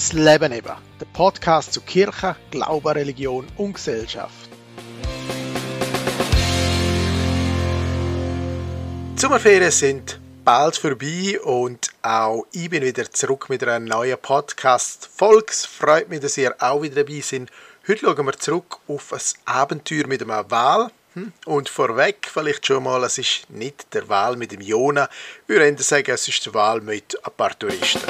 Das 0.00 0.14
Leben 0.14 0.50
eben, 0.52 0.72
der 0.98 1.06
Podcast 1.12 1.74
zu 1.74 1.82
Kirche, 1.82 2.34
Glaube, 2.50 2.94
Religion 2.94 3.46
und 3.58 3.74
Gesellschaft. 3.74 4.48
Die 9.14 9.20
Sommerferien 9.20 9.70
sind 9.70 10.18
bald 10.42 10.78
vorbei 10.78 11.38
und 11.44 11.90
auch 12.00 12.46
ich 12.50 12.70
bin 12.70 12.82
wieder 12.82 13.10
zurück 13.10 13.50
mit 13.50 13.62
einer 13.62 13.78
neuen 13.78 14.16
Podcast-Folge. 14.16 15.48
Es 15.50 15.66
freut 15.66 16.08
mich, 16.08 16.20
dass 16.20 16.38
ihr 16.38 16.54
auch 16.58 16.80
wieder 16.80 17.04
dabei 17.04 17.20
seid. 17.20 17.50
Heute 17.86 18.00
schauen 18.00 18.24
wir 18.24 18.38
zurück 18.38 18.78
auf 18.88 19.12
ein 19.12 19.20
Abenteuer 19.44 20.06
mit 20.06 20.22
einem 20.22 20.50
Wal. 20.50 20.90
Hm? 21.12 21.34
Und 21.44 21.68
vorweg 21.68 22.26
vielleicht 22.32 22.66
schon 22.66 22.84
mal, 22.84 23.04
es 23.04 23.18
ist 23.18 23.50
nicht 23.50 23.92
der 23.92 24.08
Wahl 24.08 24.36
mit 24.36 24.52
dem 24.52 24.62
Jona. 24.62 25.10
Wir 25.46 25.58
würden 25.58 25.76
sagen, 25.76 26.10
es 26.10 26.26
ist 26.26 26.46
der 26.46 26.54
Wahl 26.54 26.80
mit 26.80 27.22
ein 27.22 27.32
paar 27.36 27.58
Touristen. 27.58 28.00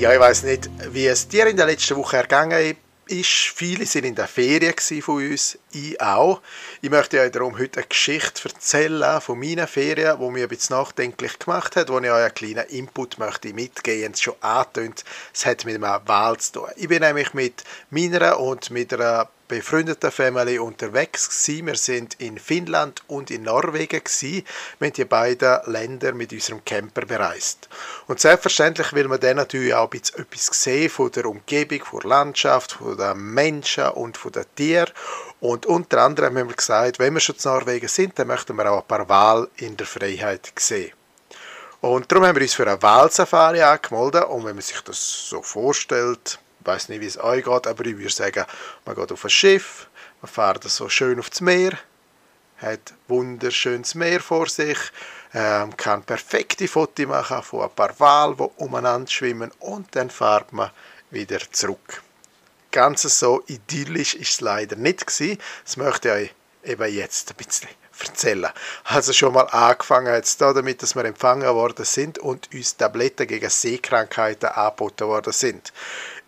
Ja, 0.00 0.14
ich 0.14 0.18
weiß 0.18 0.44
nicht, 0.44 0.70
wie 0.94 1.06
es 1.08 1.28
dir 1.28 1.46
in 1.46 1.58
der 1.58 1.66
letzten 1.66 1.94
Woche 1.94 2.16
ergangen 2.16 2.74
ist. 3.06 3.28
Viele 3.28 3.84
sind 3.84 4.06
in 4.06 4.14
der 4.14 4.28
Ferien 4.28 4.72
von 5.02 5.16
uns, 5.16 5.58
ich 5.72 6.00
auch. 6.00 6.40
Ich 6.80 6.88
möchte 6.88 7.20
euch 7.20 7.30
darum 7.30 7.58
heute 7.58 7.80
eine 7.80 7.86
Geschichte 7.86 8.48
erzählen 8.48 9.20
von 9.20 9.38
meinen 9.38 9.66
Ferien, 9.66 10.18
die 10.18 10.30
mich 10.30 10.42
ein 10.42 10.48
bisschen 10.48 10.76
nachdenklich 10.78 11.38
gemacht 11.38 11.76
hat, 11.76 11.90
wo 11.90 11.98
ich 11.98 12.10
euch 12.10 12.24
einen 12.24 12.32
kleinen 12.32 12.66
Input 12.70 13.18
möchte 13.18 13.52
mitgeben. 13.52 14.14
Es 14.14 14.22
schon 14.22 14.36
angetönt, 14.40 15.04
es 15.34 15.44
hat 15.44 15.66
mit 15.66 15.74
einem 15.74 16.08
Wahl 16.08 16.38
zu 16.38 16.52
tun. 16.52 16.68
Ich 16.76 16.88
bin 16.88 17.02
nämlich 17.02 17.34
mit 17.34 17.62
meiner 17.90 18.40
und 18.40 18.70
mit 18.70 18.94
einer 18.94 19.28
befreundeten 19.50 20.12
Family 20.12 20.60
unterwegs 20.60 21.28
gewesen. 21.28 21.66
Wir 21.66 21.74
sind 21.74 22.14
in 22.20 22.38
Finnland 22.38 23.02
und 23.08 23.32
in 23.32 23.42
Norwegen 23.42 24.04
gewesen. 24.04 24.44
Wir 24.78 24.90
die 24.92 25.04
beiden 25.04 25.58
Länder 25.66 26.12
mit 26.12 26.32
unserem 26.32 26.64
Camper 26.64 27.04
bereist. 27.04 27.68
Und 28.06 28.20
selbstverständlich 28.20 28.92
will 28.92 29.08
man 29.08 29.18
dann 29.18 29.38
natürlich 29.38 29.74
auch 29.74 29.90
ein 29.92 29.98
etwas 29.98 30.46
sehen 30.52 30.88
von 30.88 31.10
der 31.10 31.26
Umgebung, 31.26 31.84
von 31.84 32.00
der 32.00 32.10
Landschaft, 32.10 32.72
von 32.72 32.96
den 32.96 33.18
Menschen 33.34 33.88
und 33.88 34.16
von 34.16 34.30
den 34.30 34.44
Tieren. 34.54 34.92
Und 35.40 35.66
unter 35.66 36.02
anderem 36.02 36.38
haben 36.38 36.48
wir 36.48 36.56
gesagt, 36.56 37.00
wenn 37.00 37.14
wir 37.14 37.20
schon 37.20 37.34
in 37.34 37.50
Norwegen 37.50 37.88
sind, 37.88 38.16
dann 38.20 38.28
möchten 38.28 38.56
wir 38.56 38.70
auch 38.70 38.82
ein 38.82 38.86
paar 38.86 39.08
Wale 39.08 39.48
in 39.56 39.76
der 39.76 39.86
Freiheit 39.86 40.52
sehen. 40.56 40.92
Und 41.80 42.12
darum 42.12 42.24
haben 42.24 42.36
wir 42.36 42.42
uns 42.42 42.54
für 42.54 42.68
eine 42.68 42.80
Walsafari 42.80 43.62
angemeldet. 43.62 44.26
Und 44.26 44.44
wenn 44.44 44.54
man 44.54 44.62
sich 44.62 44.80
das 44.82 45.28
so 45.28 45.42
vorstellt, 45.42 46.38
weiß 46.70 46.88
nicht, 46.88 47.00
wie 47.00 47.06
es 47.06 47.18
euch 47.18 47.44
geht, 47.44 47.66
aber 47.66 47.86
ich 47.86 47.98
würde 47.98 48.10
sagen, 48.10 48.44
man 48.84 48.94
geht 48.94 49.12
auf 49.12 49.24
ein 49.24 49.30
Schiff, 49.30 49.88
man 50.22 50.30
fährt 50.30 50.64
so 50.64 50.88
schön 50.88 51.18
aufs 51.18 51.40
Meer, 51.40 51.72
hat 52.58 52.94
wunderschönes 53.08 53.94
Meer 53.94 54.20
vor 54.20 54.48
sich, 54.48 54.78
ähm, 55.34 55.76
kann 55.76 56.02
perfekte 56.02 56.68
Fotos 56.68 57.06
machen 57.06 57.42
von 57.42 57.62
ein 57.62 57.70
paar 57.70 57.98
Walen, 57.98 58.36
die 58.36 58.48
umeinander 58.56 59.10
schwimmen 59.10 59.50
und 59.58 59.94
dann 59.96 60.10
fährt 60.10 60.52
man 60.52 60.70
wieder 61.10 61.40
zurück. 61.50 62.02
Ganz 62.70 63.02
so 63.02 63.42
idyllisch 63.46 64.14
ist 64.14 64.30
es 64.30 64.40
leider 64.40 64.76
nicht 64.76 65.06
gewesen. 65.06 65.38
Das 65.64 65.76
möchte 65.76 66.08
ich 66.08 66.14
euch 66.14 66.70
eben 66.70 66.94
jetzt 66.94 67.30
ein 67.30 67.36
bisschen 67.36 67.68
erzählen. 68.02 68.50
Also 68.84 69.12
schon 69.12 69.34
mal 69.34 69.48
angefangen 69.50 70.14
jetzt 70.14 70.40
da 70.40 70.52
damit, 70.52 70.82
dass 70.82 70.94
wir 70.94 71.04
empfangen 71.04 71.54
worden 71.54 71.84
sind 71.84 72.18
und 72.18 72.48
uns 72.52 72.76
Tabletten 72.76 73.26
gegen 73.26 73.50
Seekrankheiten 73.50 74.48
angeboten 74.48 75.06
worden 75.06 75.32
sind 75.32 75.72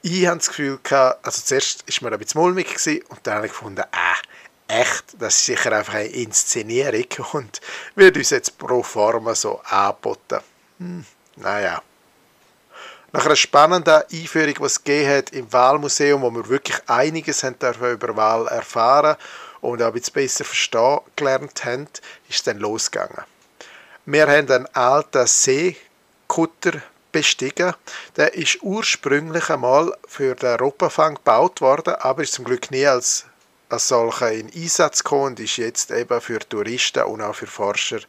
ich 0.02 0.26
hatte 0.26 0.38
das 0.38 0.48
Gefühl, 0.48 0.78
also 1.22 1.42
zuerst 1.42 2.02
war 2.02 2.10
mir 2.10 2.16
ein 2.16 2.18
bisschen 2.18 2.40
mulmig 2.40 2.68
und 3.08 3.20
dann 3.22 3.36
habe 3.36 3.46
ich 3.46 3.52
gefunden, 3.52 3.82
äh, 3.82 4.80
echt, 4.80 5.04
das 5.18 5.38
ist 5.38 5.46
sicher 5.46 5.72
einfach 5.72 5.94
eine 5.94 6.08
Inszenierung 6.08 7.06
und 7.32 7.60
wird 7.94 8.16
uns 8.16 8.30
jetzt 8.30 8.58
pro 8.58 8.82
forma 8.82 9.34
so 9.34 9.60
angeboten. 9.64 10.40
Hm, 10.78 11.04
naja. 11.36 11.82
Nach 13.12 13.26
einer 13.26 13.36
spannenden 13.36 14.02
Einführung, 14.10 14.54
die 14.54 14.64
es 14.64 15.08
hat 15.08 15.30
im 15.30 15.52
Wahlmuseum, 15.52 16.22
wo 16.22 16.30
wir 16.30 16.48
wirklich 16.48 16.78
einiges 16.88 17.44
haben 17.44 17.56
über 17.92 18.16
Wahl 18.16 18.46
erfahren 18.48 19.16
und 19.62 19.80
auch 19.80 19.86
ein 19.86 19.92
bisschen 19.94 20.14
besser 20.14 20.44
verstehen 20.44 21.00
gelernt 21.16 21.64
haben, 21.64 21.88
ist 22.28 22.36
es 22.36 22.42
dann 22.42 22.58
losgegangen. 22.58 23.24
Wir 24.04 24.26
haben 24.26 24.50
einen 24.50 24.66
alten 24.74 25.26
Seekutter 25.26 26.82
bestiegen. 27.12 27.72
Der 28.16 28.34
ist 28.34 28.58
ursprünglich 28.62 29.48
einmal 29.48 29.96
für 30.06 30.34
den 30.34 30.50
Europafang 30.50 31.14
gebaut 31.14 31.60
worden, 31.60 31.94
aber 31.94 32.22
ist 32.22 32.32
zum 32.32 32.44
Glück 32.44 32.70
nie 32.70 32.86
als, 32.86 33.26
als 33.68 33.88
solcher 33.88 34.32
in 34.32 34.52
Einsatz 34.52 35.04
gekommen 35.04 35.26
und 35.26 35.40
ist 35.40 35.58
jetzt 35.58 35.90
eben 35.92 36.20
für 36.20 36.40
Touristen 36.40 37.04
und 37.04 37.20
auch 37.20 37.34
für 37.34 37.46
Forscher 37.46 38.00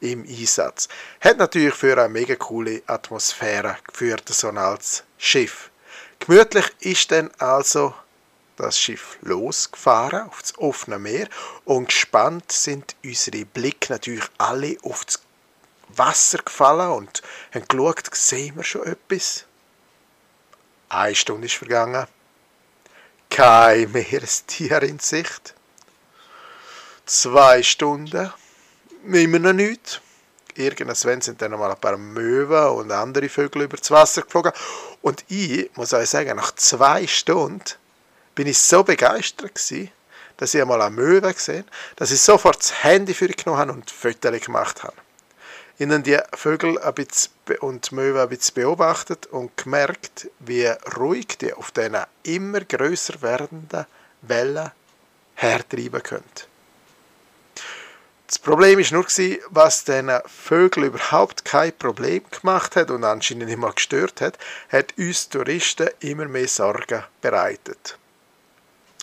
im 0.00 0.24
Einsatz. 0.24 0.88
Hat 1.20 1.36
natürlich 1.36 1.74
für 1.74 1.98
eine 1.98 2.08
mega 2.08 2.34
coole 2.34 2.82
Atmosphäre 2.86 3.76
geführt, 3.86 4.28
so 4.28 4.48
ein 4.48 4.58
altes 4.58 5.04
Schiff. 5.18 5.70
Gemütlich 6.18 6.66
ist 6.80 7.10
dann 7.10 7.30
also 7.38 7.92
das 8.62 8.78
Schiff 8.78 9.18
losgefahren 9.22 10.28
auf 10.28 10.40
das 10.40 10.58
offene 10.58 10.98
Meer 10.98 11.28
und 11.64 11.88
gespannt 11.88 12.50
sind 12.52 12.94
unsere 13.04 13.44
Blicke 13.44 13.92
natürlich 13.92 14.24
alle 14.38 14.76
auf 14.82 15.04
das 15.04 15.20
Wasser 15.88 16.38
gefallen 16.38 16.90
und 16.90 17.22
haben 17.54 17.66
geschaut, 17.68 18.14
sehen 18.14 18.56
wir 18.56 18.64
schon 18.64 18.86
etwas? 18.86 19.44
Eine 20.88 21.14
Stunde 21.14 21.46
ist 21.46 21.54
vergangen. 21.54 22.06
Kein 23.30 23.90
Meerestier 23.92 24.82
in 24.82 24.98
Sicht. 24.98 25.54
Zwei 27.06 27.62
Stunden. 27.62 28.32
Immer 29.06 29.38
noch 29.38 29.52
nichts. 29.52 30.00
Irgendwann 30.54 31.22
sind 31.22 31.40
dann 31.40 31.52
mal 31.52 31.70
ein 31.70 31.80
paar 31.80 31.96
Möwen 31.96 32.68
und 32.76 32.92
andere 32.92 33.28
Vögel 33.28 33.62
über 33.62 33.78
das 33.78 33.90
Wasser 33.90 34.22
geflogen. 34.22 34.52
Und 35.00 35.24
ich 35.28 35.70
muss 35.76 35.94
euch 35.94 36.10
sagen, 36.10 36.36
nach 36.36 36.54
zwei 36.54 37.06
Stunden 37.06 37.64
bin 38.34 38.46
ich 38.46 38.58
so 38.58 38.82
begeistert 38.82 39.54
gewesen, 39.54 39.90
dass 40.36 40.54
ich 40.54 40.60
einmal 40.60 40.82
eine 40.82 40.94
Möwe 40.94 41.32
gesehen 41.32 41.64
dass 41.96 42.10
ich 42.10 42.20
sofort 42.20 42.58
das 42.58 42.82
Handy 42.82 43.14
für 43.14 43.28
genommen 43.28 43.58
habe 43.58 43.72
und 43.72 43.90
Fotos 43.90 44.40
gemacht 44.40 44.82
habe. 44.82 44.96
Ich 45.78 45.88
habe 45.88 46.00
die 46.00 46.18
Vögel 46.34 46.78
ein 46.78 46.94
bisschen 46.94 47.32
und 47.60 47.90
die 47.90 47.94
Möwen 47.94 48.20
ein 48.20 48.28
bisschen 48.28 48.54
beobachtet 48.54 49.26
und 49.26 49.56
gemerkt, 49.56 50.28
wie 50.38 50.66
ruhig 50.96 51.38
die 51.38 51.52
auf 51.54 51.70
diesen 51.70 51.96
immer 52.22 52.60
größer 52.60 53.20
werdenden 53.22 53.86
Wellen 54.22 54.70
hertreiben 55.34 56.02
können. 56.02 56.24
Das 58.26 58.38
Problem 58.38 58.78
war 58.78 58.92
nur, 58.92 59.06
was 59.50 59.84
diesen 59.84 60.10
Vögeln 60.26 60.86
überhaupt 60.86 61.44
kein 61.44 61.76
Problem 61.76 62.22
gemacht 62.30 62.76
hat 62.76 62.90
und 62.90 63.04
anscheinend 63.04 63.54
mal 63.58 63.72
gestört 63.72 64.20
hat, 64.20 64.38
hat 64.70 64.96
uns 64.96 65.28
Touristen 65.28 65.90
immer 66.00 66.26
mehr 66.26 66.48
Sorgen 66.48 67.02
bereitet. 67.20 67.98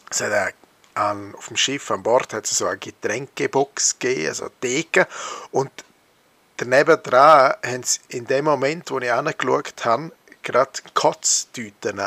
Es 0.09 0.21
hat 0.21 0.53
auf 0.95 1.47
dem 1.47 1.55
Schiff 1.55 1.91
an 1.91 2.03
Bord 2.03 2.33
hat 2.33 2.45
es 2.45 2.57
so 2.57 2.65
eine 2.65 2.77
Getränkebox 2.77 3.99
gegeben, 3.99 4.27
also 4.27 4.45
eine 4.45 4.51
Theke, 4.59 5.07
und 5.51 5.71
Daneben 6.59 7.01
dran 7.01 7.53
haben 7.65 7.83
sie 7.83 8.01
in 8.09 8.27
dem 8.27 8.43
Moment, 8.43 8.91
wo 8.91 8.99
ich 8.99 9.09
angeschaut 9.09 9.85
habe, 9.85 10.11
gerade 10.43 10.71
Kotztüten 10.93 12.01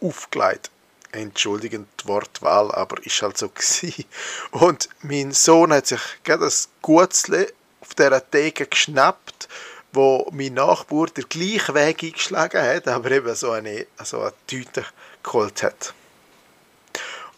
aufgelegt. 0.00 0.70
Entschuldigend 1.12 1.88
die 2.02 2.08
Wortwahl, 2.08 2.72
aber 2.72 3.04
ist 3.04 3.20
halt 3.20 3.36
so 3.36 3.48
gewesen. 3.54 4.06
Und 4.50 4.88
mein 5.02 5.32
Sohn 5.32 5.74
hat 5.74 5.88
sich 5.88 6.00
gerade 6.24 6.46
das 6.46 6.70
Gutzle 6.80 7.52
auf 7.82 7.94
dieser 7.96 8.30
Theke 8.30 8.66
geschnappt, 8.66 9.46
wo 9.92 10.26
mein 10.32 10.54
Nachbar 10.54 11.08
den 11.08 11.28
gleichen 11.28 11.74
Weg 11.74 12.02
eingeschlagen 12.02 12.62
hat, 12.62 12.88
aber 12.88 13.10
eben 13.10 13.34
so 13.34 13.50
eine, 13.50 13.86
so 14.02 14.22
eine 14.22 14.32
Tüte 14.46 14.86
geholt 15.22 15.62
hat. 15.62 15.92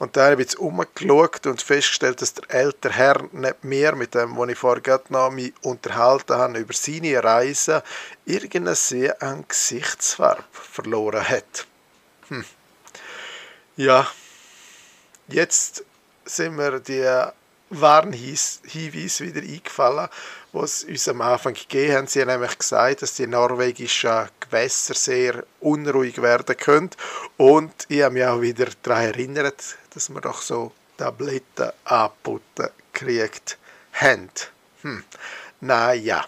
Und 0.01 0.17
dann 0.17 0.33
habe 0.33 0.41
ich 0.41 0.49
jetzt 0.49 0.59
umgeschaut 0.59 1.47
und 1.47 1.61
festgestellt, 1.61 2.23
dass 2.23 2.33
der 2.33 2.51
ältere 2.51 2.95
Herr 2.95 3.23
nicht 3.33 3.65
mehr 3.65 3.95
mit 3.95 4.15
dem, 4.15 4.35
was 4.35 4.49
ich 4.49 4.57
vorher 4.57 5.03
noch 5.11 5.31
mich 5.31 5.53
unterhalten 5.61 6.37
habe, 6.37 6.59
über 6.59 6.73
seine 6.73 7.23
Reise 7.23 7.83
irgendeine 8.25 8.75
sehr 8.77 9.23
an 9.23 9.45
Gesichtsfarbe 9.47 10.43
verloren 10.53 11.29
hat. 11.29 11.67
Hm. 12.29 12.47
Ja, 13.77 14.11
jetzt 15.29 15.85
sind 16.25 16.57
mir 16.57 16.81
die 16.81 17.31
Warnhinweise 17.71 19.25
wieder 19.25 19.41
eingefallen, 19.41 20.09
was 20.53 20.85
uns 20.85 21.09
am 21.09 21.21
Anfang 21.21 21.55
gegeben 21.55 21.95
haben. 21.95 22.07
Sie 22.09 22.21
haben 22.21 22.29
nämlich 22.29 22.59
gesagt, 22.59 23.03
dass 23.03 23.15
die 23.15 23.27
norwegischen 23.27 24.29
Gewässer 24.41 24.95
sehr 24.95 25.45
unruhig 25.61 26.21
werden 26.21 26.57
können. 26.57 26.91
Und 27.37 27.73
ich 27.89 28.03
habe 28.03 28.15
mich 28.15 28.25
auch 28.25 28.41
wieder 28.41 28.67
daran 28.83 29.05
erinnert, 29.05 29.77
dass 29.95 30.09
wir 30.09 30.21
doch 30.21 30.43
so 30.43 30.73
Tabletten 30.97 31.71
angeboten 31.85 32.71
gekriegt 32.93 33.57
haben. 33.93 34.31
Hm. 34.83 35.05
Naja. 35.61 36.27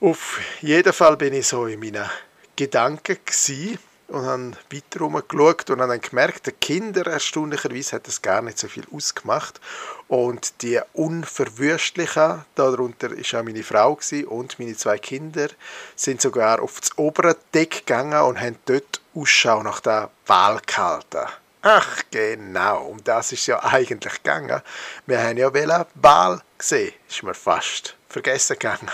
Auf 0.00 0.40
jeden 0.62 0.92
Fall 0.94 1.16
bin 1.18 1.34
ich 1.34 1.46
so 1.46 1.66
in 1.66 1.80
meinen 1.80 2.08
Gedanken 2.56 3.18
gewesen 3.24 3.78
und 4.10 4.26
haben 4.26 4.56
weiter 4.70 5.00
rumgeschaut 5.00 5.70
und 5.70 5.80
haben 5.80 5.88
dann 5.88 6.00
gemerkt, 6.00 6.46
der 6.46 6.52
Kinder 6.54 7.06
erstaunlicherweise 7.06 7.96
hat 7.96 8.06
das 8.06 8.20
gar 8.20 8.42
nicht 8.42 8.58
so 8.58 8.68
viel 8.68 8.84
ausgemacht 8.92 9.60
und 10.08 10.62
die 10.62 10.80
Unverwüstlichen, 10.92 12.44
darunter 12.56 13.12
ist 13.12 13.34
auch 13.34 13.44
meine 13.44 13.62
Frau 13.62 13.98
und 14.26 14.58
meine 14.58 14.76
zwei 14.76 14.98
Kinder, 14.98 15.48
sind 15.94 16.20
sogar 16.20 16.60
auf 16.60 16.80
das 16.80 16.98
obere 16.98 17.36
Deck 17.54 17.86
gegangen 17.86 18.20
und 18.22 18.40
haben 18.40 18.58
dort 18.66 19.00
Ausschau 19.14 19.62
nach 19.62 19.80
der 19.80 20.10
Wahl 20.26 20.60
gehalten. 20.66 21.26
Ach 21.62 22.02
genau, 22.10 22.86
um 22.86 23.04
das 23.04 23.32
ist 23.32 23.46
ja 23.46 23.62
eigentlich 23.62 24.14
gegangen. 24.14 24.62
Wir 25.06 25.22
haben 25.22 25.36
ja 25.36 25.50
eine 25.50 25.86
Wahl 25.94 26.42
gesehen, 26.56 26.94
ist 27.08 27.22
mir 27.22 27.34
fast 27.34 27.96
vergessen 28.08 28.54
gegangen 28.58 28.90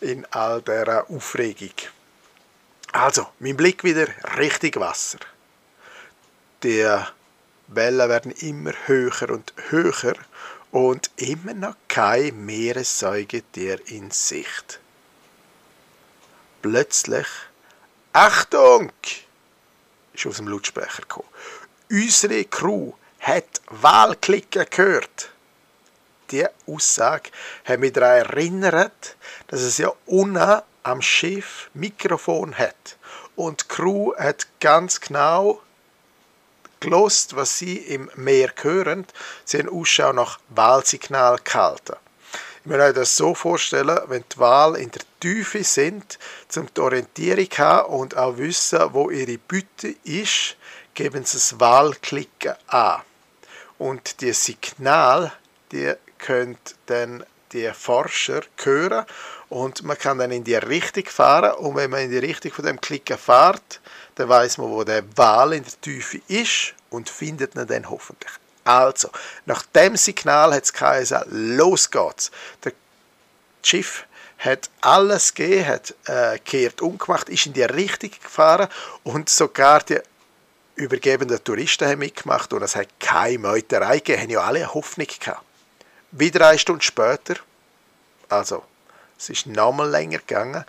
in 0.00 0.26
all 0.32 0.60
dieser 0.60 1.08
Aufregung. 1.08 1.70
Also, 2.92 3.26
mein 3.38 3.56
Blick 3.56 3.84
wieder 3.84 4.06
Richtung 4.36 4.82
Wasser. 4.82 5.18
Die 6.62 6.86
Wellen 7.68 8.08
werden 8.08 8.32
immer 8.32 8.72
höher 8.84 9.30
und 9.30 9.54
höher 9.70 10.14
und 10.72 11.10
immer 11.16 11.54
noch 11.54 11.74
kein 11.88 12.44
Meeressäugetier 12.44 13.80
in 13.88 14.10
Sicht. 14.10 14.78
Plötzlich, 16.60 17.26
Achtung! 18.12 18.92
ist 20.12 20.26
aus 20.26 20.36
dem 20.36 20.48
Lautsprecher 20.48 21.02
gekommen. 21.02 21.28
Unsere 21.90 22.44
Crew 22.44 22.92
hat 23.20 23.62
Wahlklicken 23.70 24.66
gehört. 24.68 25.30
Die 26.30 26.46
Aussage 26.66 27.30
hat 27.64 27.80
mich 27.80 27.94
daran 27.94 28.18
erinnert, 28.18 29.16
dass 29.46 29.62
es 29.62 29.78
ja 29.78 29.90
unten 30.04 30.62
am 30.82 31.02
Schiff 31.02 31.70
Mikrofon 31.74 32.56
hat. 32.56 32.96
Und 33.36 33.62
die 33.62 33.68
Crew 33.68 34.12
hat 34.16 34.46
ganz 34.60 35.00
genau 35.00 35.60
gelost, 36.80 37.36
was 37.36 37.58
sie 37.58 37.76
im 37.76 38.10
Meer 38.16 38.52
hören. 38.60 39.06
Sie 39.44 39.58
haben 39.58 39.68
Ausschau 39.68 40.12
nach 40.12 40.38
Wahlsignal 40.48 41.38
gehalten. 41.42 41.96
Ich 42.64 42.70
muss 42.70 42.78
euch 42.78 42.94
das 42.94 43.16
so 43.16 43.34
vorstellen, 43.34 43.98
wenn 44.06 44.24
die 44.32 44.38
Wale 44.38 44.78
in 44.78 44.90
der 44.90 45.02
Tiefe 45.18 45.64
sind, 45.64 46.18
um 46.56 46.68
die 46.74 46.80
Orientierung 46.80 47.50
zu 47.50 47.58
haben 47.58 47.92
und 47.92 48.16
auch 48.16 48.36
wissen, 48.36 48.80
wo 48.92 49.10
ihre 49.10 49.38
Bütte 49.38 49.94
ist, 50.04 50.56
geben 50.94 51.24
sie 51.24 51.38
das 51.38 51.58
Wahlklicken 51.58 52.54
an. 52.68 53.02
Und 53.78 54.20
die 54.20 54.32
Signal, 54.32 55.32
die 55.72 55.94
könnt 56.18 56.76
dann 56.86 57.24
die 57.52 57.70
Forscher 57.72 58.42
hören 58.56 59.04
und 59.48 59.82
man 59.82 59.98
kann 59.98 60.18
dann 60.18 60.32
in 60.32 60.44
die 60.44 60.54
Richtung 60.54 61.04
fahren 61.06 61.52
und 61.52 61.76
wenn 61.76 61.90
man 61.90 62.00
in 62.00 62.10
die 62.10 62.18
Richtung 62.18 62.52
von 62.52 62.64
dem 62.64 62.80
Klicken 62.80 63.18
fährt, 63.18 63.80
dann 64.14 64.28
weiß 64.28 64.58
man, 64.58 64.70
wo 64.70 64.84
der 64.84 65.04
Wal 65.16 65.52
in 65.52 65.64
der 65.64 65.80
Tiefe 65.80 66.20
ist 66.28 66.74
und 66.90 67.08
findet 67.08 67.54
ihn 67.54 67.66
dann 67.66 67.90
hoffentlich. 67.90 68.32
Also, 68.64 69.10
nach 69.46 69.62
dem 69.62 69.96
Signal 69.96 70.54
hat 70.54 70.64
es 70.64 70.72
geheißen, 70.72 71.22
los 71.56 71.90
geht's. 71.90 72.30
Das 72.60 72.72
Schiff 73.62 74.06
hat 74.38 74.70
alles 74.80 75.34
gegeben, 75.34 75.66
hat 75.66 75.94
äh, 76.06 76.38
kehrt 76.38 76.80
umgemacht, 76.80 77.28
ist 77.28 77.46
in 77.46 77.52
die 77.52 77.62
Richtung 77.62 78.10
gefahren 78.10 78.68
und 79.04 79.28
sogar 79.28 79.82
die 79.82 80.00
übergebenden 80.74 81.42
Touristen 81.42 81.88
haben 81.88 81.98
mitgemacht 81.98 82.52
und 82.52 82.62
es 82.62 82.76
hat 82.76 82.88
keine 82.98 83.38
Meuterei 83.38 83.98
gegeben, 83.98 84.22
haben 84.22 84.30
ja 84.30 84.40
alle 84.40 84.74
Hoffnung 84.74 85.06
gehabt. 85.06 85.42
Wieder 86.12 86.48
eine 86.48 86.58
Stunde 86.58 86.84
später, 86.84 87.36
also 88.28 88.62
es 89.18 89.30
ist 89.30 89.46
nochmal 89.46 89.88
länger 89.88 90.18
gegangen 90.18 90.64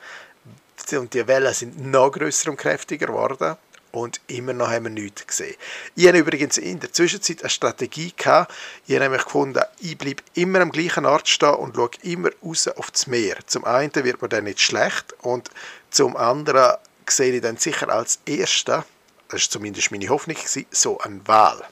und 0.93 1.13
die 1.13 1.27
Wellen 1.27 1.53
sind 1.53 1.85
noch 1.85 2.11
größer 2.11 2.49
und 2.49 2.57
kräftiger 2.57 3.07
geworden 3.07 3.57
und 3.91 4.21
immer 4.27 4.53
noch 4.53 4.69
haben 4.69 4.85
wir 4.85 4.91
nichts 4.91 5.27
gesehen. 5.27 5.55
Ich 5.95 6.07
habe 6.07 6.17
übrigens 6.17 6.57
in 6.57 6.79
der 6.79 6.93
Zwischenzeit 6.93 7.41
eine 7.41 7.49
Strategie 7.49 8.13
gehabt. 8.15 8.53
Ich 8.87 8.95
habe 8.95 9.03
nämlich 9.03 9.25
gefunden, 9.25 9.61
ich 9.79 9.97
bleibe 9.97 10.23
immer 10.33 10.61
am 10.61 10.71
gleichen 10.71 11.05
Ort 11.05 11.27
stehen 11.27 11.55
und 11.55 11.75
schaue 11.75 11.91
immer 12.03 12.29
raus 12.41 12.67
auf 12.69 12.89
das 12.91 13.07
Meer. 13.07 13.37
Zum 13.45 13.65
einen 13.65 13.93
wird 13.93 14.21
mir 14.21 14.29
dann 14.29 14.45
nicht 14.45 14.61
schlecht 14.61 15.13
und 15.23 15.49
zum 15.91 16.15
anderen 16.15 16.77
sehe 17.07 17.33
ich 17.33 17.41
dann 17.41 17.57
sicher 17.57 17.89
als 17.89 18.19
Erster, 18.25 18.85
das 19.27 19.41
ist 19.41 19.51
zumindest 19.51 19.91
meine 19.91 20.07
Hoffnung, 20.07 20.37
so 20.71 20.99
einen 20.99 21.27
Wal. 21.27 21.63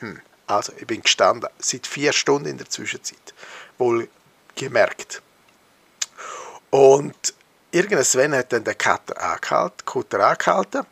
Hm. 0.00 0.20
Also, 0.46 0.72
ich 0.76 0.86
bin 0.86 1.02
gestanden, 1.02 1.48
seit 1.58 1.86
vier 1.86 2.12
Stunden 2.12 2.48
in 2.48 2.58
der 2.58 2.68
Zwischenzeit. 2.68 3.34
Wohl 3.78 4.08
gemerkt. 4.54 5.22
Und 6.70 7.34
irgendwann 7.70 8.34
hat 8.34 8.52
dann 8.52 8.64
der 8.64 8.74
Cutter 8.74 9.20
angehalten, 9.20 9.84
Cutter 9.84 10.26
angehalten 10.26 10.86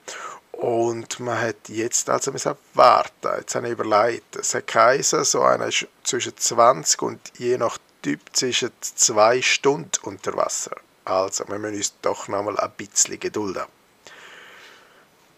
und 0.53 1.21
man 1.21 1.41
hat 1.41 1.69
jetzt 1.69 2.09
also 2.09 2.33
müssen 2.33 2.55
warten. 2.75 3.29
Jetzt 3.39 3.55
habe 3.55 3.67
ich 3.67 3.73
überlegt, 3.73 4.37
es 4.37 4.55
hat 4.55 4.67
geheißen, 4.67 5.25
so 5.25 5.43
einer 5.43 5.67
ist 5.67 5.87
zwischen 6.05 6.37
20 6.37 7.03
und 7.03 7.21
je 7.39 7.59
nach 7.59 7.79
Typ 8.03 8.21
zwischen 8.35 8.71
zwei 8.81 9.41
Stunden 9.41 9.91
unter 10.03 10.37
Wasser. 10.37 10.77
Also, 11.07 11.49
wir 11.49 11.59
müssen 11.59 11.77
uns 11.77 11.95
doch 12.03 12.29
noch 12.29 12.43
mal 12.43 12.59
ein 12.59 12.71
bisschen 12.77 13.19
gedulden. 13.19 13.65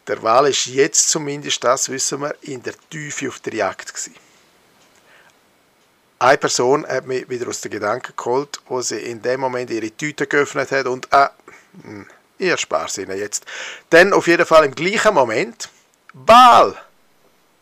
Der 0.07 0.23
Wal 0.23 0.49
ist 0.49 0.67
jetzt 0.67 1.09
zumindest, 1.09 1.65
das 1.65 1.89
wissen 1.89 2.21
wir, 2.21 2.35
in 2.43 2.63
der 2.63 2.75
Tiefe 2.91 3.29
auf 3.29 3.41
der 3.41 3.55
Jagd 3.55 3.93
gewesen. 3.93 4.15
Eine 6.19 6.39
Person 6.39 6.87
hat 6.87 7.07
mich 7.07 7.29
wieder 7.29 7.49
aus 7.49 7.61
den 7.61 7.73
Gedanken 7.73 8.15
geholt, 8.17 8.61
wo 8.69 8.81
sie 8.81 8.99
in 8.99 9.21
dem 9.21 9.41
Moment 9.41 9.71
ihre 9.71 9.91
Tüte 9.91 10.27
geöffnet 10.27 10.71
hat 10.71 10.87
und 10.87 11.13
ah, 11.13 11.31
ich 12.39 12.49
erspare 12.49 12.89
sie 12.89 13.03
ihnen 13.03 13.19
jetzt. 13.19 13.45
Dann 13.91 14.13
auf 14.13 14.27
jeden 14.27 14.47
Fall 14.47 14.65
im 14.65 14.75
gleichen 14.75 15.15
Moment 15.15 15.69
Wal! 16.13 16.75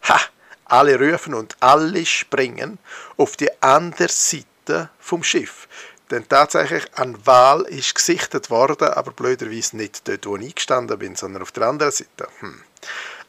Ha! 0.03 0.21
Alle 0.67 0.99
rufen 0.99 1.35
und 1.35 1.57
alle 1.61 2.07
springen 2.07 2.79
auf 3.17 3.37
die 3.37 3.51
andere 3.63 4.09
Seite 4.09 4.91
vom 4.99 5.23
Schiff. 5.23 5.69
Denn 6.11 6.29
tatsächlich 6.29 6.85
ein 6.97 7.17
Wal 7.27 7.63
ist 7.63 7.95
gesichtet 7.95 8.51
worden, 8.51 8.89
aber 8.89 9.13
blöderweise 9.13 9.77
nicht 9.77 10.07
dort, 10.07 10.27
wo 10.27 10.37
ich 10.37 10.55
gestanden 10.55 10.99
bin, 10.99 11.17
sondern 11.17 11.43
auf 11.43 11.53
der 11.53 11.67
anderen 11.67 11.93
Seite. 11.93 12.29
Hm. 12.41 12.63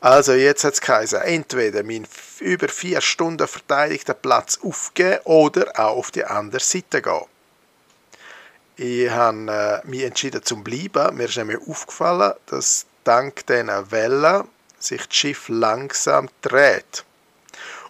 Also 0.02 0.34
jetzt 0.34 0.64
hat 0.64 0.74
es 0.74 0.82
geheißen, 0.82 1.22
entweder 1.22 1.84
meinen 1.84 2.08
über 2.40 2.68
vier 2.68 3.02
Stunden 3.02 3.48
verteidigten 3.48 4.16
Platz 4.22 4.60
aufgeben 4.62 5.20
oder 5.24 5.72
auch 5.80 5.98
auf 5.98 6.12
die 6.12 6.26
andere 6.26 6.62
Seite 6.62 7.02
gehen. 7.02 7.26
Ich 8.78 9.10
habe 9.10 9.82
äh, 9.84 9.88
mich 9.88 10.04
entschieden 10.04 10.44
zum 10.44 10.64
bleiben. 10.64 11.16
Mir 11.16 11.26
ist 11.26 11.38
nämlich 11.38 11.60
aufgefallen, 11.68 12.34
dass 12.48 12.86
dank 13.06 13.46
diesen 13.48 13.92
Wellen 13.92 14.44
sich 14.78 15.08
das 15.08 15.16
Schiff 15.16 15.48
langsam 15.48 16.30
dreht. 16.42 17.06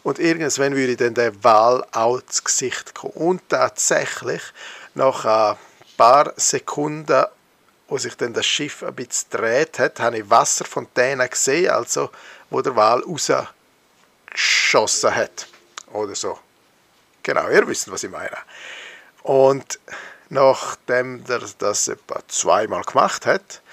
Und 0.06 0.20
irgendwann 0.20 0.76
würde 0.76 0.96
dann 0.96 1.16
der 1.16 1.44
Wal 1.44 1.84
auch 1.92 2.20
ins 2.20 2.44
Gesicht 2.44 2.94
kommen. 2.94 3.14
Und 3.14 3.50
tatsächlich, 3.50 4.44
nach 4.94 5.26
ein 5.26 5.58
paar 5.98 6.32
Sekunden, 6.38 7.26
wo 7.88 7.98
sich 7.98 8.16
dann 8.16 8.32
das 8.32 8.46
Schiff 8.46 8.84
ein 8.84 8.94
bisschen 8.94 9.32
dreht 9.32 9.80
hat, 9.80 10.00
habe 10.00 10.20
ich 10.20 10.30
Wasserfontänen 10.30 11.28
gesehen, 11.28 11.72
also 11.72 12.12
wo 12.52 12.62
der 12.62 12.76
Wal 12.76 13.02
rausgeschossen 13.02 15.16
hat. 15.16 15.48
Oder 15.92 16.14
so. 16.14 16.38
Genau, 17.24 17.50
ihr 17.50 17.68
wisst, 17.68 17.92
was 17.92 18.04
ich 18.04 18.12
meine. 18.12 18.38
Und 19.24 19.80
nachdem 20.30 21.24
er 21.28 21.42
das 21.58 21.88
etwa 21.88 22.22
zweimal 22.28 22.84
gemacht 22.84 23.26
hat, 23.26 23.64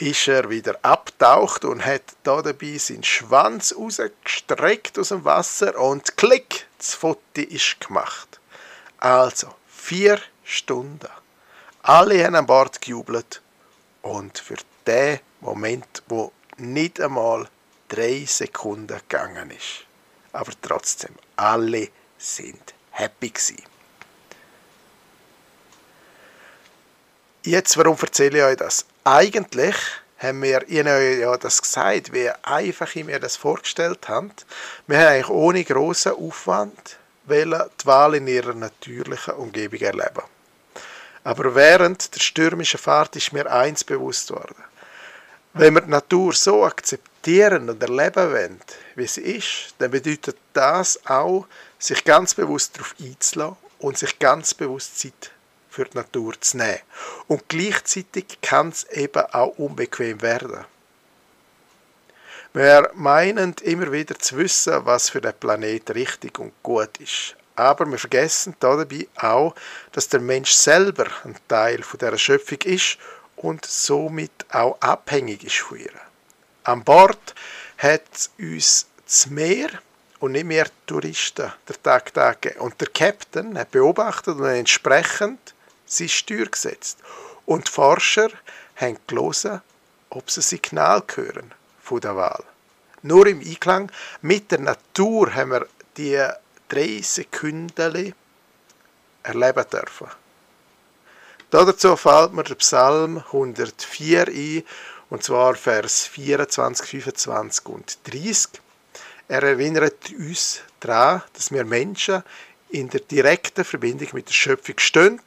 ist 0.00 0.28
er 0.28 0.48
wieder 0.48 0.78
abtaucht 0.82 1.64
und 1.64 1.84
hat 1.84 2.02
da 2.22 2.40
dabei 2.40 2.78
seinen 2.78 3.04
Schwanz 3.04 3.74
rausgestreckt 3.76 4.98
aus 4.98 5.08
dem 5.08 5.24
Wasser 5.24 5.78
und 5.78 6.16
klick, 6.16 6.66
das 6.78 6.94
Foto 6.94 7.20
ist 7.34 7.80
gemacht. 7.80 8.40
Also, 8.98 9.54
vier 9.68 10.18
Stunden. 10.42 11.08
Alle 11.82 12.24
haben 12.24 12.34
an 12.34 12.46
Bord 12.46 12.80
gejubelt 12.80 13.42
und 14.02 14.38
für 14.38 14.56
den 14.86 15.20
Moment, 15.40 16.02
wo 16.08 16.32
nicht 16.56 17.00
einmal 17.00 17.48
drei 17.88 18.24
Sekunden 18.26 18.98
gegangen 19.08 19.50
ist. 19.50 19.84
Aber 20.32 20.52
trotzdem, 20.62 21.14
alle 21.36 21.88
sind 22.16 22.74
happy 22.92 23.30
gewesen. 23.30 23.62
Jetzt, 27.42 27.76
warum 27.76 27.96
erzähle 28.00 28.38
ich 28.38 28.44
euch 28.44 28.56
das? 28.56 28.86
Eigentlich 29.04 29.76
haben 30.18 30.42
wir 30.42 30.68
Ihnen 30.68 31.20
ja 31.20 31.36
das 31.38 31.62
gesagt, 31.62 32.12
wie 32.12 32.28
einfach 32.42 32.94
ich 32.94 33.04
mir 33.04 33.18
das 33.18 33.36
vorgestellt 33.36 34.08
habe. 34.08 34.30
Wir 34.86 34.98
haben 34.98 35.06
eigentlich 35.06 35.30
ohne 35.30 35.64
grossen 35.64 36.12
Aufwand 36.12 36.98
die 37.26 37.86
Wahl 37.86 38.14
in 38.16 38.26
ihrer 38.26 38.54
natürlichen 38.54 39.34
Umgebung 39.34 39.80
erleben. 39.80 40.22
Aber 41.24 41.54
während 41.54 42.14
der 42.14 42.20
stürmischen 42.20 42.78
Fahrt 42.78 43.16
ist 43.16 43.32
mir 43.32 43.50
eins 43.50 43.84
bewusst 43.84 44.30
worden. 44.30 44.56
Wenn 45.54 45.74
wir 45.74 45.80
die 45.80 45.90
Natur 45.90 46.32
so 46.34 46.64
akzeptieren 46.64 47.70
und 47.70 47.82
erleben 47.82 48.32
wollen, 48.32 48.60
wie 48.96 49.06
sie 49.06 49.22
ist, 49.22 49.74
dann 49.78 49.90
bedeutet 49.90 50.36
das 50.52 51.00
auch, 51.06 51.46
sich 51.78 52.04
ganz 52.04 52.34
bewusst 52.34 52.76
darauf 52.76 52.94
einzulassen 53.00 53.56
und 53.78 53.96
sich 53.96 54.18
ganz 54.18 54.52
bewusst 54.52 54.98
Zeit 54.98 55.30
für 55.70 55.84
die 55.84 55.96
Natur 55.96 56.38
zu 56.40 56.58
nehmen. 56.58 56.80
Und 57.28 57.48
gleichzeitig 57.48 58.38
kann 58.42 58.68
es 58.68 58.84
eben 58.84 59.22
auch 59.32 59.58
unbequem 59.58 60.20
werden. 60.20 60.64
Wir 62.52 62.90
meinen 62.94 63.54
immer 63.62 63.92
wieder 63.92 64.18
zu 64.18 64.36
wissen, 64.36 64.84
was 64.84 65.10
für 65.10 65.20
den 65.20 65.34
Planet 65.34 65.94
richtig 65.94 66.38
und 66.40 66.52
gut 66.62 66.98
ist. 66.98 67.36
Aber 67.54 67.86
wir 67.86 67.98
vergessen 67.98 68.56
dabei 68.58 69.06
auch, 69.16 69.54
dass 69.92 70.08
der 70.08 70.20
Mensch 70.20 70.50
selber 70.52 71.06
ein 71.24 71.36
Teil 71.46 71.82
von 71.82 71.98
der 71.98 72.18
Schöpfung 72.18 72.58
ist 72.64 72.98
und 73.36 73.64
somit 73.64 74.32
auch 74.50 74.80
abhängig 74.80 75.44
ist 75.44 75.58
von 75.58 75.78
ihr. 75.78 75.92
An 76.64 76.82
Bord 76.82 77.34
hat 77.78 78.30
uns 78.38 78.86
das 79.04 79.26
Meer 79.26 79.70
und 80.18 80.32
nicht 80.32 80.46
mehr 80.46 80.66
Touristen 80.86 81.52
der 81.68 81.82
Tag 81.82 82.12
gegeben. 82.40 82.60
Und 82.60 82.80
der 82.80 82.88
Captain 82.88 83.58
hat 83.58 83.70
beobachtet 83.70 84.36
und 84.36 84.44
entsprechend 84.44 85.54
sein 85.90 86.08
Steuer 86.08 86.46
gesetzt. 86.46 86.98
Und 87.46 87.68
die 87.68 87.72
Forscher 87.72 88.30
haben 88.76 88.98
gelesen, 89.06 89.60
ob 90.10 90.30
sie 90.30 90.42
Signal 90.42 91.02
hören 91.14 91.52
von 91.82 92.00
der 92.00 92.16
Wahl. 92.16 92.44
Nur 93.02 93.26
im 93.26 93.40
Einklang 93.40 93.90
mit 94.22 94.50
der 94.50 94.60
Natur 94.60 95.34
haben 95.34 95.50
wir 95.50 95.66
die 95.96 96.22
drei 96.68 97.00
Sekunden 97.02 98.14
erleben 99.22 99.64
dürfen. 99.72 100.08
Dazu 101.50 101.96
fällt 101.96 102.32
mir 102.32 102.44
der 102.44 102.54
Psalm 102.56 103.18
104 103.18 104.28
ein, 104.28 104.62
und 105.08 105.24
zwar 105.24 105.56
Vers 105.56 106.06
24, 106.06 106.86
25 106.86 107.66
und 107.66 107.98
30. 108.04 108.60
Er 109.26 109.42
erinnert 109.42 110.10
uns 110.10 110.60
daran, 110.78 111.22
dass 111.32 111.50
wir 111.50 111.64
Menschen 111.64 112.22
in 112.68 112.88
der 112.88 113.00
direkten 113.00 113.64
Verbindung 113.64 114.08
mit 114.12 114.28
der 114.28 114.34
Schöpfung 114.34 114.78
stehen 114.78 115.20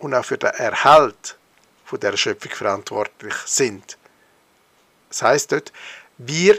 und 0.00 0.14
auch 0.14 0.24
für 0.24 0.38
den 0.38 0.50
Erhalt 0.50 1.38
von 1.84 2.00
der 2.00 2.16
Schöpfung 2.16 2.52
verantwortlich 2.52 3.34
sind. 3.46 3.96
Das 5.08 5.22
heißt 5.22 5.52
dort, 5.52 5.72
wir, 6.18 6.58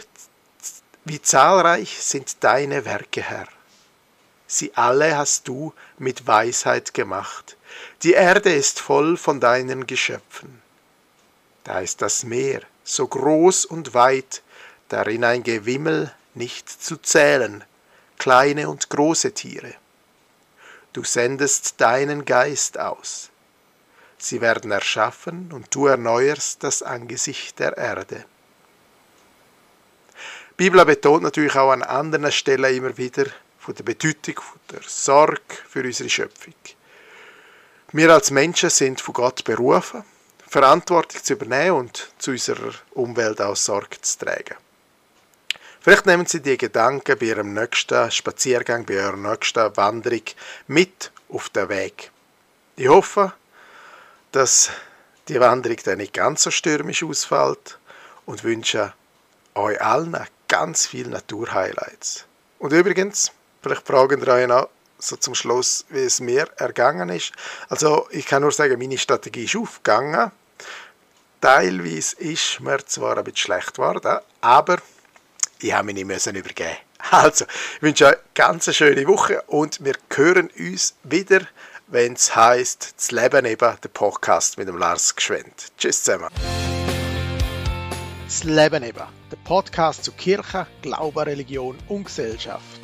wie 1.05 1.21
zahlreich 1.21 2.01
sind 2.01 2.43
deine 2.43 2.85
Werke, 2.85 3.21
Herr. 3.21 3.47
Sie 4.47 4.73
alle 4.75 5.17
hast 5.17 5.47
du 5.47 5.73
mit 5.97 6.27
Weisheit 6.27 6.93
gemacht. 6.93 7.55
Die 8.03 8.13
Erde 8.13 8.53
ist 8.53 8.79
voll 8.79 9.17
von 9.17 9.39
deinen 9.39 9.87
Geschöpfen. 9.87 10.61
Da 11.63 11.79
ist 11.79 12.01
das 12.01 12.23
Meer, 12.23 12.61
so 12.83 13.07
groß 13.07 13.65
und 13.65 13.93
weit, 13.93 14.41
darin 14.89 15.23
ein 15.23 15.43
Gewimmel 15.43 16.13
nicht 16.33 16.69
zu 16.69 16.97
zählen, 16.97 17.63
kleine 18.17 18.69
und 18.69 18.89
große 18.89 19.33
Tiere. 19.33 19.73
Du 20.93 21.03
sendest 21.05 21.79
deinen 21.79 22.25
Geist 22.25 22.77
aus. 22.77 23.30
Sie 24.21 24.39
werden 24.39 24.71
erschaffen 24.71 25.51
und 25.51 25.73
du 25.73 25.87
erneuerst 25.87 26.63
das 26.63 26.83
Angesicht 26.83 27.57
der 27.57 27.75
Erde. 27.75 28.25
Die 30.51 30.69
Bibel 30.69 30.85
betont 30.85 31.23
natürlich 31.23 31.55
auch 31.55 31.71
an 31.71 31.81
anderen 31.81 32.31
Stellen 32.31 32.75
immer 32.75 32.95
wieder 32.97 33.25
von 33.57 33.73
der 33.73 33.83
Bedeutung, 33.83 34.35
von 34.35 34.59
der 34.71 34.81
Sorge 34.85 35.41
für 35.67 35.83
unsere 35.83 36.07
Schöpfung. 36.07 36.53
Wir 37.93 38.13
als 38.13 38.29
Menschen 38.29 38.69
sind 38.69 39.01
von 39.01 39.15
Gott 39.15 39.43
berufen, 39.43 40.03
Verantwortung 40.47 41.23
zu 41.23 41.33
übernehmen 41.33 41.77
und 41.77 42.13
zu 42.19 42.31
unserer 42.31 42.73
Umwelt 42.91 43.41
auch 43.41 43.55
Sorge 43.55 43.99
zu 44.01 44.19
tragen. 44.19 44.55
Vielleicht 45.79 46.05
nehmen 46.05 46.27
Sie 46.27 46.41
die 46.41 46.59
Gedanken 46.59 47.17
bei 47.17 47.25
Ihrem 47.25 47.53
nächsten 47.55 48.11
Spaziergang, 48.11 48.85
bei 48.85 48.93
Ihrer 48.93 49.17
nächsten 49.17 49.75
Wanderung 49.75 50.21
mit 50.67 51.11
auf 51.29 51.49
den 51.49 51.69
Weg. 51.69 52.11
Ich 52.75 52.87
hoffe, 52.87 53.33
dass 54.31 54.69
die 55.27 55.39
Wanderung 55.39 55.77
dann 55.83 55.97
nicht 55.97 56.13
ganz 56.13 56.43
so 56.43 56.51
stürmisch 56.51 57.03
ausfällt 57.03 57.79
und 58.25 58.43
wünsche 58.43 58.93
euch 59.55 59.81
allen 59.81 60.17
ganz 60.47 60.85
viele 60.85 61.09
Naturhighlights. 61.09 62.25
Und 62.59 62.73
übrigens, 62.73 63.31
vielleicht 63.61 63.87
fragen 63.87 64.21
ihr 64.21 64.27
euch 64.27 64.47
noch, 64.47 64.69
so 64.99 65.15
zum 65.15 65.33
Schluss, 65.33 65.85
wie 65.89 66.03
es 66.03 66.19
mir 66.19 66.47
ergangen 66.57 67.09
ist. 67.09 67.31
Also 67.69 68.07
ich 68.11 68.25
kann 68.25 68.43
nur 68.43 68.51
sagen, 68.51 68.77
meine 68.77 68.97
Strategie 68.97 69.45
ist 69.45 69.55
aufgegangen. 69.55 70.31
Teilweise 71.39 72.15
ist 72.17 72.59
mir 72.59 72.85
zwar 72.85 73.17
ein 73.17 73.23
bisschen 73.23 73.37
schlecht 73.37 73.73
geworden, 73.73 74.19
aber 74.41 74.77
ich 75.59 75.73
habe 75.73 75.85
mich 75.85 75.95
nicht 75.95 76.05
müssen 76.05 76.35
übergeben. 76.35 76.77
Also, 77.09 77.45
ich 77.77 77.81
wünsche 77.81 78.05
euch 78.05 78.13
eine 78.13 78.21
ganz 78.35 78.75
schöne 78.75 79.07
Woche 79.07 79.41
und 79.47 79.83
wir 79.83 79.95
hören 80.13 80.51
uns 80.55 80.93
wieder, 81.01 81.41
wenn 81.91 82.13
es 82.13 82.33
heisst, 82.35 82.93
das 82.95 83.11
Leben 83.11 83.45
eben, 83.45 83.75
der 83.83 83.89
Podcast 83.89 84.57
mit 84.57 84.67
dem 84.69 84.77
Lars 84.77 85.13
Gschwend. 85.13 85.73
Tschüss 85.77 86.03
zusammen. 86.03 86.29
Das 88.25 88.45
Leben 88.45 88.83
eben, 88.83 89.03
der 89.29 89.37
Podcast 89.43 90.05
zu 90.05 90.13
Kirche, 90.13 90.67
Glaube, 90.81 91.25
Religion 91.25 91.77
und 91.89 92.05
Gesellschaft. 92.05 92.79